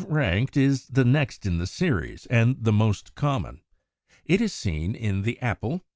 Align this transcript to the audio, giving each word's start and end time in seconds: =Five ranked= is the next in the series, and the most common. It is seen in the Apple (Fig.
=Five 0.00 0.08
ranked= 0.10 0.56
is 0.56 0.86
the 0.86 1.04
next 1.04 1.44
in 1.44 1.58
the 1.58 1.66
series, 1.66 2.24
and 2.30 2.56
the 2.64 2.72
most 2.72 3.14
common. 3.14 3.60
It 4.24 4.40
is 4.40 4.50
seen 4.54 4.94
in 4.94 5.24
the 5.24 5.38
Apple 5.42 5.80
(Fig. 5.80 5.86